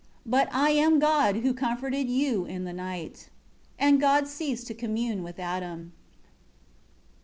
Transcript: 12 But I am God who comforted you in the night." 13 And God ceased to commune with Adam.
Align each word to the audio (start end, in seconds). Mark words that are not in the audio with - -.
12 0.23 0.23
But 0.25 0.49
I 0.51 0.71
am 0.71 0.97
God 0.97 1.35
who 1.35 1.53
comforted 1.53 2.09
you 2.09 2.45
in 2.45 2.63
the 2.63 2.73
night." 2.73 3.29
13 3.77 3.87
And 3.91 4.01
God 4.01 4.27
ceased 4.27 4.65
to 4.65 4.73
commune 4.73 5.21
with 5.21 5.37
Adam. 5.37 5.91